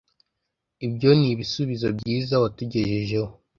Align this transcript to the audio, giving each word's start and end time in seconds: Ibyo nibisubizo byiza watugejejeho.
Ibyo 0.85 1.09
nibisubizo 1.19 1.87
byiza 1.97 2.33
watugejejeho. 2.41 3.29